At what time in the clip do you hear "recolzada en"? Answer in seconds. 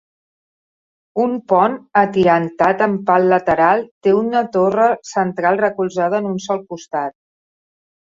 5.65-6.31